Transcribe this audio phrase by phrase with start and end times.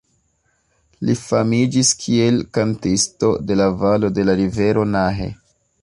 [1.09, 5.35] Li famiĝis kiel „kantisto de la valo de la rivero Nahe“.